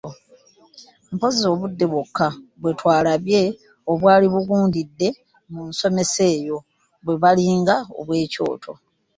Mpozzi 1.13 1.43
obudde 1.53 1.85
bwokka 1.91 2.27
bwe 2.61 2.71
twalabye 2.79 3.43
obwali 3.91 4.25
bugundidde 4.33 5.07
mu 5.51 5.61
nsomesa 5.69 6.23
eyo 6.35 6.57
bwe 7.03 7.15
balinga 7.21 7.75
obw’ekyoto. 7.99 8.71